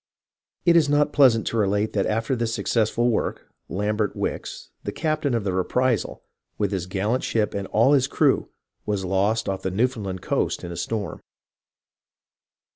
It 0.65 0.75
is 0.75 0.89
not 0.89 1.13
pleasant 1.13 1.45
to 1.45 1.57
relate 1.57 1.93
that 1.93 2.07
after 2.07 2.35
his 2.35 2.51
successful 2.51 3.11
work, 3.11 3.47
Lambert 3.69 4.15
Wickes, 4.15 4.69
the 4.83 4.91
captain 4.91 5.35
of 5.35 5.43
the 5.43 5.53
Reprisal, 5.53 6.23
with 6.57 6.71
his 6.71 6.87
gallant 6.87 7.23
ship 7.23 7.53
and 7.53 7.67
all 7.67 7.93
his 7.93 8.07
crew, 8.07 8.49
was 8.83 9.05
lost 9.05 9.47
off 9.47 9.61
the 9.61 9.69
Newfoundland 9.69 10.23
coast 10.23 10.63
in 10.63 10.71
a 10.71 10.75
storm. 10.75 11.19